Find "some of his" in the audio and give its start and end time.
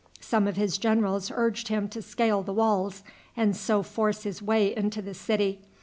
0.19-0.79